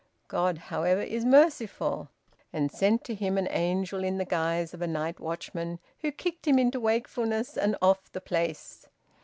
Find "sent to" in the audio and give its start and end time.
2.71-3.13